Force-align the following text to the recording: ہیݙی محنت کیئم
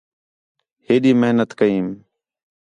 ہیݙی 0.85 1.11
محنت 1.19 1.49
کیئم 1.59 1.87